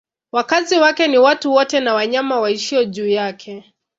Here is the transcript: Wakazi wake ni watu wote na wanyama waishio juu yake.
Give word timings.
Wakazi 0.31 0.77
wake 0.79 1.07
ni 1.07 1.17
watu 1.17 1.51
wote 1.53 1.79
na 1.79 1.93
wanyama 1.93 2.39
waishio 2.39 2.83
juu 2.85 3.07
yake. 3.07 3.65